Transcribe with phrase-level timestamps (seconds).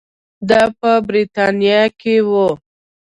[0.49, 2.47] دا په برېټانیا کې وو.